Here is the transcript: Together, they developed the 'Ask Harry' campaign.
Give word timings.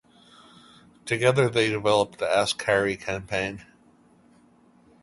Together, 1.05 1.47
they 1.47 1.69
developed 1.69 2.17
the 2.17 2.25
'Ask 2.27 2.59
Harry' 2.63 2.97
campaign. 2.97 3.63